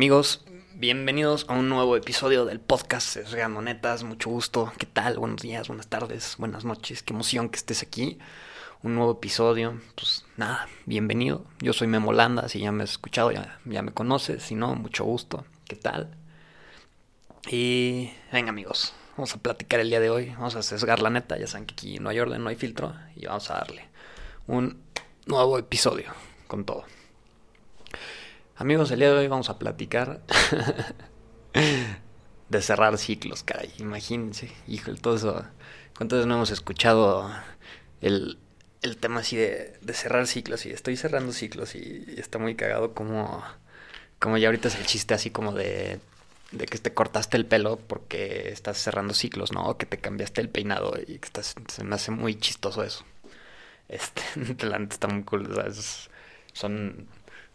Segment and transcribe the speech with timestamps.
[0.00, 0.42] Amigos,
[0.76, 4.02] bienvenidos a un nuevo episodio del podcast Sesgando Netas.
[4.02, 4.72] Mucho gusto.
[4.78, 5.18] ¿Qué tal?
[5.18, 7.02] Buenos días, buenas tardes, buenas noches.
[7.02, 8.18] Qué emoción que estés aquí.
[8.82, 9.78] Un nuevo episodio.
[9.96, 11.44] Pues nada, bienvenido.
[11.58, 12.48] Yo soy Memo Landa.
[12.48, 14.42] Si ya me has escuchado, ya, ya me conoces.
[14.42, 15.44] Si no, mucho gusto.
[15.68, 16.16] ¿Qué tal?
[17.50, 18.94] Y venga, amigos.
[19.18, 20.30] Vamos a platicar el día de hoy.
[20.30, 21.36] Vamos a sesgar la neta.
[21.36, 22.94] Ya saben que aquí no hay orden, no hay filtro.
[23.16, 23.90] Y vamos a darle
[24.46, 24.82] un
[25.26, 26.10] nuevo episodio
[26.46, 26.86] con todo.
[28.60, 30.20] Amigos, el día de hoy vamos a platicar
[32.50, 33.72] de cerrar ciclos, caray.
[33.78, 35.46] Imagínense, híjole, todo eso.
[35.96, 37.32] ¿Cuántas no hemos escuchado
[38.02, 38.36] el,
[38.82, 40.66] el tema así de, de, cerrar ciclos?
[40.66, 43.42] Y estoy cerrando ciclos y, está muy cagado como,
[44.18, 45.98] como ya ahorita es el chiste así como de,
[46.52, 49.78] de que te cortaste el pelo porque estás cerrando ciclos, ¿no?
[49.78, 53.06] Que te cambiaste el peinado y que estás, se me hace muy chistoso eso.
[53.88, 54.20] Este,
[54.90, 55.50] está muy cool.
[55.50, 56.10] O sea, es,
[56.52, 57.08] son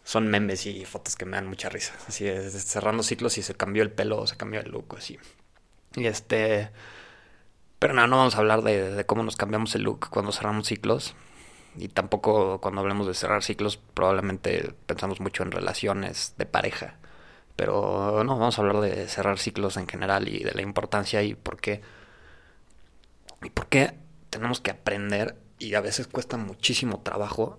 [0.06, 1.92] son memes y fotos que me dan mucha risa.
[2.06, 5.18] Así es, cerrando ciclos y se cambió el pelo, se cambió el look, así.
[5.96, 6.70] Y este.
[7.80, 10.68] Pero no, no vamos a hablar de, de, cómo nos cambiamos el look cuando cerramos
[10.68, 11.16] ciclos.
[11.76, 16.94] Y tampoco cuando hablemos de cerrar ciclos, probablemente pensamos mucho en relaciones de pareja.
[17.56, 21.34] Pero no, vamos a hablar de cerrar ciclos en general y de la importancia y
[21.34, 21.82] por qué.
[23.42, 23.98] Y por qué
[24.30, 27.58] tenemos que aprender, y a veces cuesta muchísimo trabajo,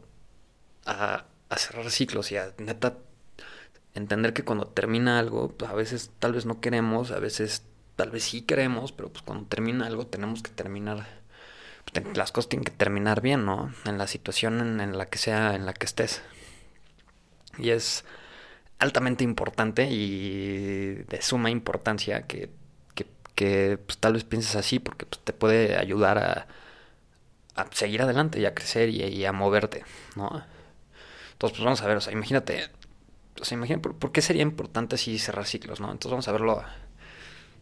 [0.85, 2.97] a a cerrar ciclos y a neta
[3.97, 7.63] entender que cuando termina algo, pues a veces tal vez no queremos, a veces
[7.95, 11.07] tal vez sí queremos, pero pues cuando termina algo tenemos que terminar,
[11.91, 13.73] pues, las cosas tienen que terminar bien, ¿no?
[13.85, 16.21] En la situación en, la que sea, en la que estés.
[17.57, 18.05] Y es
[18.79, 22.51] altamente importante y de suma importancia que,
[22.93, 26.47] que, que pues, tal vez pienses así, porque pues, te puede ayudar a,
[27.55, 29.83] a seguir adelante y a crecer y a moverte,
[30.15, 30.43] ¿no?
[31.37, 32.67] Entonces, pues vamos a ver, o sea, imagínate,
[33.39, 35.91] o sea, imagínate, ¿por, qué sería importante así cerrar ciclos, no?
[35.91, 36.63] Entonces vamos a verlo,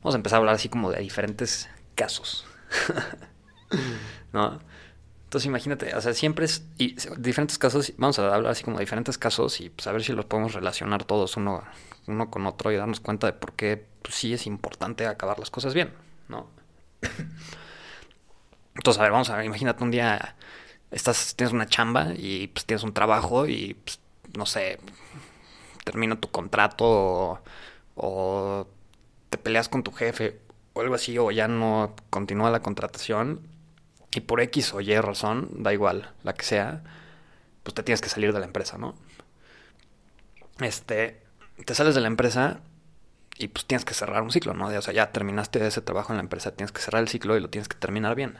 [0.01, 2.45] vamos a empezar a hablar así como de diferentes casos,
[4.31, 4.61] ¿no?
[5.25, 8.83] Entonces imagínate, o sea, siempre es, y diferentes casos, vamos a hablar así como de
[8.83, 11.61] diferentes casos y pues a ver si los podemos relacionar todos uno,
[12.07, 15.51] uno con otro y darnos cuenta de por qué pues, sí es importante acabar las
[15.51, 15.91] cosas bien,
[16.29, 16.47] ¿no?
[18.75, 20.37] Entonces, a ver, vamos a ver, imagínate un día
[20.95, 23.99] estás, tienes una chamba y pues tienes un trabajo y pues,
[24.35, 24.79] no sé,
[25.83, 27.41] termina tu contrato
[27.95, 28.67] o,
[29.29, 30.39] te peleas con tu jefe
[30.73, 33.41] o algo así o ya no continúa la contratación
[34.15, 36.83] y por X o Y razón, da igual, la que sea,
[37.63, 38.95] pues te tienes que salir de la empresa, ¿no?
[40.61, 41.21] Este,
[41.65, 42.61] te sales de la empresa
[43.37, 44.67] y pues tienes que cerrar un ciclo, ¿no?
[44.67, 47.41] O sea, ya terminaste ese trabajo en la empresa, tienes que cerrar el ciclo y
[47.41, 48.39] lo tienes que terminar bien.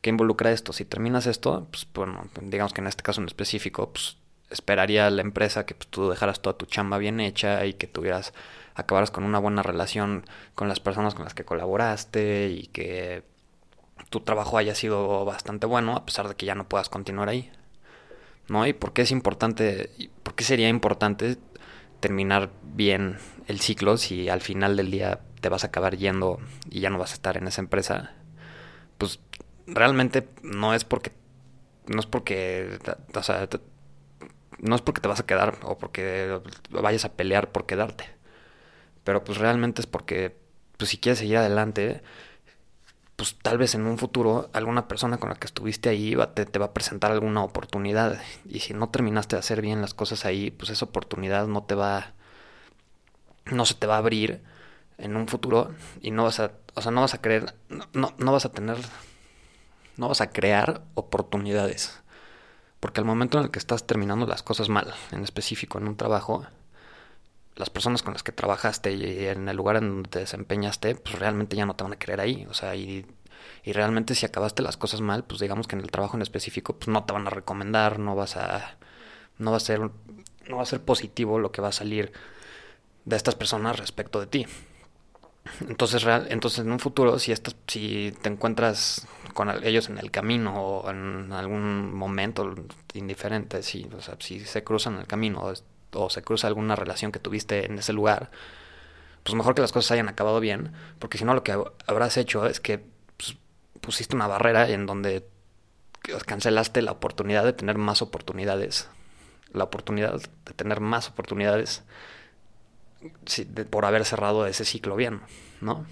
[0.00, 0.72] ¿Qué involucra esto?
[0.72, 4.16] Si terminas esto, pues bueno, digamos que en este caso en específico, pues
[4.50, 8.32] esperaría la empresa que pues, tú dejaras toda tu chamba bien hecha y que tuvieras,
[8.74, 13.24] acabaras con una buena relación con las personas con las que colaboraste y que
[14.10, 17.50] tu trabajo haya sido bastante bueno a pesar de que ya no puedas continuar ahí.
[18.48, 18.66] ¿No?
[18.66, 19.90] ¿Y por qué es importante,
[20.22, 21.36] por qué sería importante
[22.00, 26.80] terminar bien el ciclo si al final del día te vas a acabar yendo y
[26.80, 28.14] ya no vas a estar en esa empresa?
[28.96, 29.20] Pues
[29.68, 31.12] realmente no es porque
[31.86, 32.78] no es porque
[33.14, 33.48] o sea,
[34.58, 36.40] no es porque te vas a quedar o porque
[36.70, 38.04] vayas a pelear por quedarte.
[39.04, 40.36] Pero pues realmente es porque
[40.76, 42.02] pues si quieres seguir adelante,
[43.16, 46.58] pues tal vez en un futuro alguna persona con la que estuviste ahí te, te,
[46.58, 48.20] va a presentar alguna oportunidad.
[48.48, 51.74] Y si no terminaste de hacer bien las cosas ahí, pues esa oportunidad no te
[51.74, 52.12] va,
[53.46, 54.42] no se te va a abrir
[54.98, 57.54] en un futuro y no vas a, o sea, no vas a creer,
[57.92, 58.76] no, no vas a tener
[59.98, 62.00] no vas a crear oportunidades.
[62.80, 65.96] Porque al momento en el que estás terminando las cosas mal, en específico en un
[65.96, 66.46] trabajo,
[67.56, 71.18] las personas con las que trabajaste y en el lugar en donde te desempeñaste, pues
[71.18, 72.46] realmente ya no te van a querer ahí.
[72.48, 73.04] O sea, y,
[73.64, 76.76] y realmente si acabaste las cosas mal, pues digamos que en el trabajo en específico,
[76.76, 78.78] pues no te van a recomendar, no vas a.
[79.38, 79.80] no va a ser.
[79.80, 82.12] no va a ser positivo lo que va a salir
[83.04, 84.46] de estas personas respecto de ti.
[85.68, 90.10] Entonces, real, entonces en un futuro, si, estás, si te encuentras con ellos en el
[90.10, 92.54] camino o en algún momento
[92.94, 95.52] indiferente, si, si se cruzan el camino o,
[95.98, 98.30] o, se cruza alguna relación que tuviste en ese lugar,
[99.22, 101.56] pues mejor que las cosas hayan acabado bien, porque si no lo que
[101.86, 102.84] habrás hecho es que
[103.16, 103.36] pues,
[103.80, 105.26] pusiste una barrera en donde
[106.26, 108.88] cancelaste la oportunidad de tener más oportunidades,
[109.52, 111.84] la oportunidad de tener más oportunidades
[113.70, 115.20] por haber cerrado ese ciclo bien,
[115.60, 115.86] ¿no?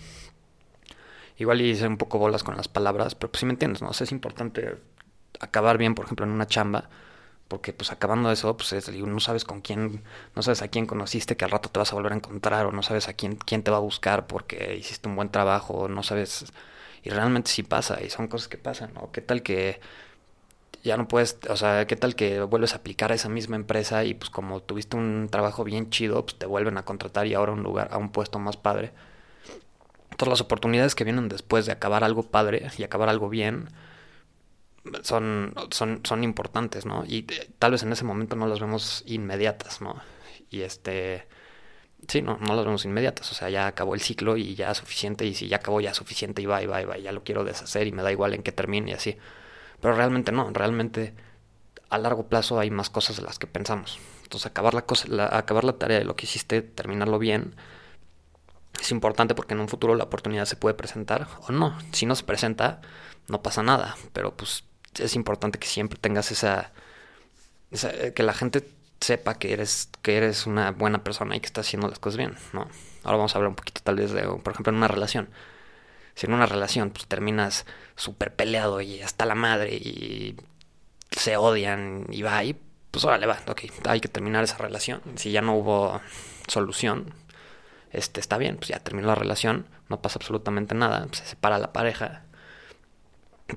[1.38, 3.90] Igual hice un poco bolas con las palabras, pero pues si me entiendes, ¿no?
[3.90, 4.78] es importante
[5.40, 6.88] acabar bien, por ejemplo, en una chamba,
[7.48, 10.04] Porque pues acabando eso, pues es, no sabes con quién,
[10.36, 12.72] no sabes a quién conociste que al rato te vas a volver a encontrar, o
[12.72, 15.88] no sabes a quién, quién te va a buscar porque hiciste un buen trabajo, o
[15.88, 16.46] no sabes,
[17.04, 19.12] y realmente sí pasa, y son cosas que pasan, ¿no?
[19.12, 19.80] ¿Qué tal que
[20.86, 24.04] ya no puedes, o sea, qué tal que vuelves a aplicar a esa misma empresa
[24.04, 27.52] y pues como tuviste un trabajo bien chido, pues te vuelven a contratar y ahora
[27.52, 28.92] un lugar, a un puesto más padre?
[30.16, 33.68] Todas las oportunidades que vienen después de acabar algo padre y acabar algo bien,
[35.02, 37.04] son, son, son importantes, ¿no?
[37.06, 40.00] Y eh, tal vez en ese momento no las vemos inmediatas, ¿no?
[40.50, 41.26] Y este...
[42.08, 43.32] Sí, no, no las vemos inmediatas.
[43.32, 45.24] O sea, ya acabó el ciclo y ya suficiente.
[45.26, 46.98] Y si ya acabó ya suficiente y va, y va, y va.
[46.98, 49.18] Ya lo quiero deshacer y me da igual en qué termine y así.
[49.80, 50.50] Pero realmente no.
[50.50, 51.14] Realmente
[51.88, 53.98] a largo plazo hay más cosas de las que pensamos.
[54.22, 55.06] Entonces acabar la, cosa,
[55.36, 57.54] acabar la tarea de lo que hiciste, terminarlo bien,
[58.80, 61.78] es importante porque en un futuro la oportunidad se puede presentar o no.
[61.92, 62.80] Si no se presenta,
[63.28, 63.96] no pasa nada.
[64.12, 64.64] Pero pues
[64.98, 66.72] es importante que siempre tengas esa,
[67.70, 68.68] eh, que la gente
[69.00, 72.34] sepa que eres, que eres una buena persona y que estás haciendo las cosas bien,
[72.52, 72.68] ¿no?
[73.04, 75.28] Ahora vamos a hablar un poquito tal vez de, por ejemplo, en una relación.
[76.16, 80.36] Si en una relación pues terminas súper peleado y hasta la madre y
[81.12, 82.60] se odian y va ahí,
[82.90, 85.00] pues órale, va, ok, hay que terminar esa relación.
[85.14, 86.00] Si ya no hubo
[86.48, 87.14] solución,
[87.92, 91.72] este está bien, pues ya terminó la relación, no pasa absolutamente nada, se separa la
[91.72, 92.26] pareja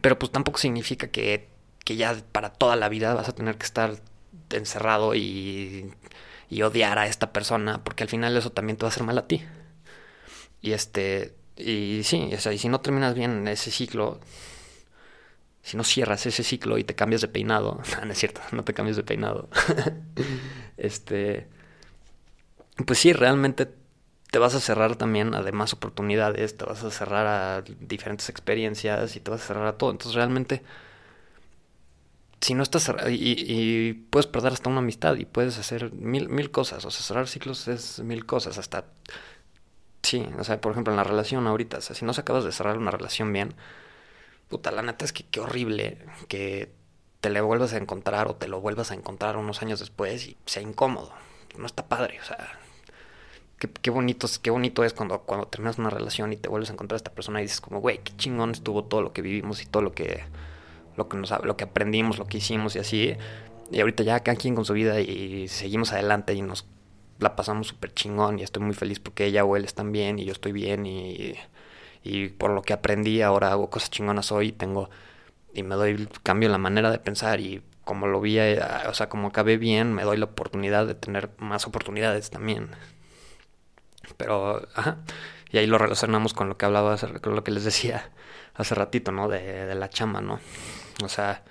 [0.01, 1.49] pero pues tampoco significa que,
[1.83, 3.95] que ya para toda la vida vas a tener que estar
[4.51, 5.93] encerrado y,
[6.49, 9.17] y odiar a esta persona, porque al final eso también te va a hacer mal
[9.17, 9.43] a ti.
[10.61, 14.19] Y este, y sí, o sea, y si no terminas bien ese ciclo,
[15.61, 18.73] si no cierras ese ciclo y te cambias de peinado, no, es cierto, no te
[18.73, 19.49] cambias de peinado.
[20.77, 21.47] este,
[22.85, 23.67] pues sí, realmente
[24.31, 29.15] te vas a cerrar también a demás oportunidades, te vas a cerrar a diferentes experiencias
[29.15, 29.91] y te vas a cerrar a todo.
[29.91, 30.63] Entonces realmente,
[32.41, 36.51] si no estás cerrado, y, puedes perder hasta una amistad y puedes hacer mil, mil
[36.51, 38.85] cosas, o sea, cerrar ciclos es mil cosas, hasta...
[40.09, 42.43] Sí, o sea, por ejemplo, en la relación ahorita, o sea, si no se acabas
[42.43, 43.53] de cerrar una relación bien,
[44.47, 46.71] puta, la neta es que qué horrible que
[47.21, 50.35] te le vuelvas a encontrar o te lo vuelvas a encontrar unos años después y
[50.47, 51.13] sea incómodo.
[51.59, 52.59] No está padre, o sea,
[53.59, 56.95] qué, bonito, qué bonito es cuando, cuando terminas una relación y te vuelves a encontrar
[56.95, 59.67] a esta persona y dices como, güey, qué chingón estuvo todo lo que vivimos y
[59.67, 60.23] todo lo que,
[60.97, 63.15] lo que, nos, lo que aprendimos, lo que hicimos y así.
[63.69, 66.65] Y ahorita ya cada quien con su vida y seguimos adelante y nos
[67.19, 70.25] la pasamos súper chingón y estoy muy feliz porque ella o él están bien y
[70.25, 71.35] yo estoy bien y,
[72.03, 74.89] y por lo que aprendí ahora hago cosas chingonas hoy y tengo
[75.53, 79.09] y me doy cambio la manera de pensar y como lo vi, eh, o sea,
[79.09, 82.69] como acabé bien, me doy la oportunidad de tener más oportunidades también.
[84.17, 84.99] Pero, ajá.
[85.51, 88.11] Y ahí lo relacionamos con lo que hablaba, con lo que les decía
[88.53, 89.27] hace ratito, ¿no?
[89.27, 90.39] De, de la chamba, ¿no?
[91.03, 91.43] O sea,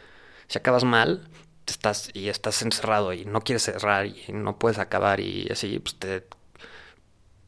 [0.46, 1.28] si acabas mal,
[1.72, 5.98] estás y estás encerrado y no quieres cerrar y no puedes acabar y así, pues
[5.98, 6.26] te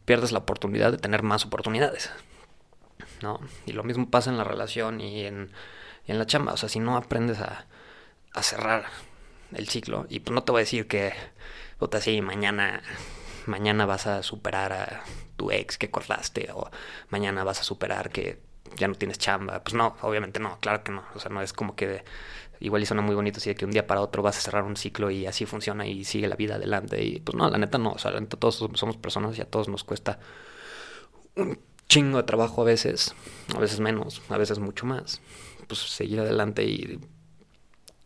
[0.04, 2.10] pierdes la oportunidad de tener más oportunidades.
[3.22, 3.40] ¿No?
[3.66, 5.52] Y lo mismo pasa en la relación y en,
[6.06, 6.54] en la chamba.
[6.54, 7.66] O sea, si no aprendes a,
[8.32, 8.86] a cerrar
[9.52, 11.12] el ciclo, y pues no te voy a decir que,
[11.78, 12.82] puta, sí, mañana
[13.46, 15.04] mañana vas a superar a
[15.36, 16.70] tu ex que cortaste o
[17.08, 18.40] mañana vas a superar que
[18.76, 19.62] ya no tienes chamba.
[19.62, 21.04] Pues no, obviamente no, claro que no.
[21.14, 22.04] O sea, no es como que
[22.60, 24.64] igual y suena muy bonito así de que un día para otro vas a cerrar
[24.64, 27.02] un ciclo y así funciona y sigue la vida adelante.
[27.02, 27.92] Y pues no, la neta no.
[27.92, 30.18] O sea, todos somos personas y a todos nos cuesta
[31.36, 31.58] un
[31.88, 33.14] chingo de trabajo a veces,
[33.54, 35.20] a veces menos, a veces mucho más.
[35.66, 37.00] Pues seguir adelante y,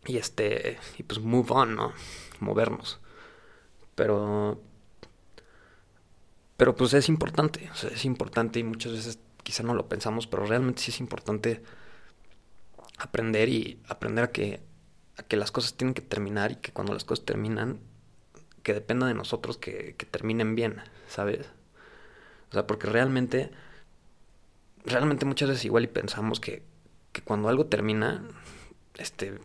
[0.06, 1.92] y este, y pues move on, ¿no?
[2.40, 3.00] Movernos.
[3.94, 4.60] Pero
[6.56, 10.26] pero pues es importante, o sea, es importante y muchas veces quizá no lo pensamos,
[10.26, 11.62] pero realmente sí es importante
[12.98, 14.60] aprender y aprender a que,
[15.16, 17.78] a que las cosas tienen que terminar y que cuando las cosas terminan,
[18.64, 21.46] que dependa de nosotros que, que terminen bien, ¿sabes?
[22.50, 23.50] O sea, porque realmente,
[24.84, 26.62] realmente muchas veces igual y pensamos que,
[27.12, 28.26] que cuando algo termina,
[28.96, 29.38] este,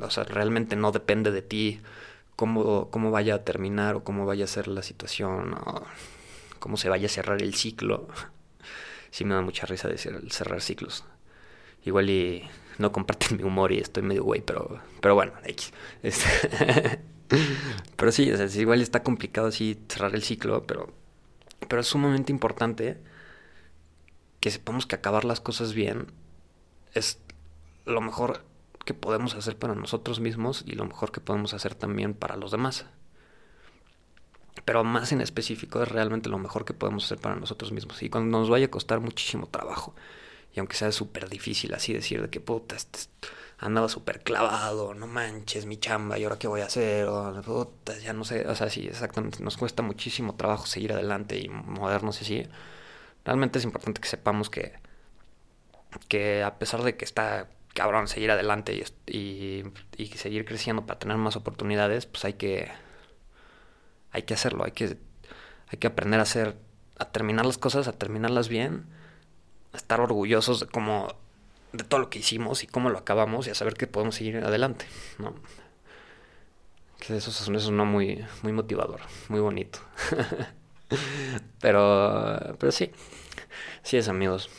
[0.00, 1.80] o sea, realmente no depende de ti
[2.36, 5.82] cómo, vaya a terminar o cómo vaya a ser la situación o
[6.58, 8.08] cómo se vaya a cerrar el ciclo.
[9.10, 11.04] Sí me da mucha risa decir cerrar ciclos.
[11.84, 12.48] Igual y
[12.78, 15.72] no comparten mi humor y estoy medio güey, pero, pero bueno, X.
[16.02, 17.00] Este,
[17.96, 20.92] pero sí, igual está complicado así cerrar el ciclo, pero,
[21.68, 22.98] pero es sumamente importante
[24.40, 26.06] que sepamos que acabar las cosas bien
[26.92, 27.20] es
[27.84, 28.44] lo mejor
[28.84, 32.50] que podemos hacer para nosotros mismos y lo mejor que podemos hacer también para los
[32.50, 32.86] demás.
[34.70, 38.00] Pero más en específico es realmente lo mejor que podemos hacer para nosotros mismos.
[38.04, 39.96] Y cuando nos vaya a costar muchísimo trabajo,
[40.54, 43.00] y aunque sea súper difícil así decir de que puta, este
[43.58, 47.08] andaba súper clavado, no manches, mi chamba, ¿y ahora qué voy a hacer?
[48.00, 52.20] ya no sé, o sea, sí, exactamente, nos cuesta muchísimo trabajo seguir adelante y movernos
[52.20, 52.48] y así.
[53.24, 54.74] Realmente es importante que sepamos que,
[56.06, 59.64] que a pesar de que está cabrón seguir adelante y,
[59.96, 62.70] y, seguir creciendo para tener más oportunidades, pues hay que,
[64.12, 64.96] hay que hacerlo, hay que,
[65.68, 66.56] hay que aprender a hacer,
[66.98, 68.86] a terminar las cosas, a terminarlas bien,
[69.72, 71.08] a estar orgullosos de cómo
[71.72, 74.38] de todo lo que hicimos y cómo lo acabamos y a saber que podemos seguir
[74.38, 74.86] adelante,
[75.18, 75.34] ¿no?
[76.98, 79.78] Que eso, es, eso no muy, muy motivador, muy bonito.
[81.60, 82.90] pero, pero sí,
[83.82, 84.50] sí es amigos.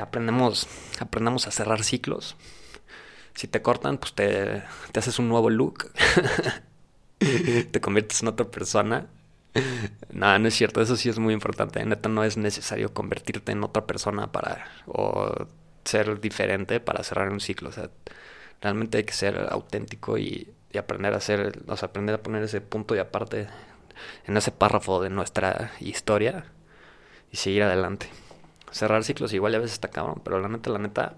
[0.00, 0.66] aprendemos,
[0.98, 2.36] aprendemos a cerrar ciclos.
[3.34, 4.62] Si te cortan, pues te,
[4.92, 5.92] te haces un nuevo look.
[7.70, 9.06] te conviertes en otra persona.
[10.10, 11.84] No, no es cierto, eso sí es muy importante.
[11.84, 15.46] Neta, no es necesario convertirte en otra persona para o
[15.84, 17.68] ser diferente para cerrar un ciclo.
[17.68, 17.90] O sea,
[18.60, 22.62] realmente hay que ser auténtico y, aprender a hacer, o sea, aprender a poner ese
[22.62, 23.46] punto y aparte
[24.26, 26.46] en ese párrafo de nuestra historia
[27.30, 28.08] y seguir adelante.
[28.70, 31.16] Cerrar ciclos igual a veces está cabrón, pero la neta, la neta,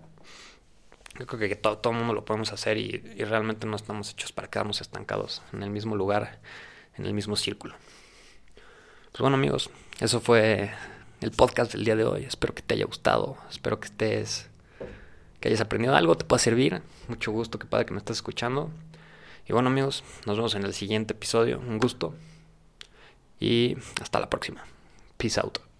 [1.18, 4.32] yo creo que todo, todo el mundo lo podemos hacer y, realmente no estamos hechos
[4.32, 6.40] para quedarnos estancados en el mismo lugar,
[6.96, 7.74] en el mismo círculo.
[9.12, 10.72] Pues bueno amigos, eso fue
[11.20, 12.24] el podcast del día de hoy.
[12.24, 14.48] Espero que te haya gustado, espero que estés
[15.44, 16.80] que hayas aprendido algo, te pueda servir.
[17.06, 18.70] Mucho gusto, que padre que me estás escuchando.
[19.46, 21.58] Y bueno amigos, nos vemos en el siguiente episodio.
[21.58, 22.14] Un gusto.
[23.38, 24.64] Y hasta la próxima.
[25.18, 25.73] Peace out.